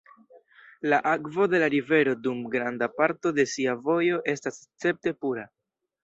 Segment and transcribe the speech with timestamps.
[0.91, 5.45] La akvo de la rivero dum granda parto de sia vojo estas escepte pura.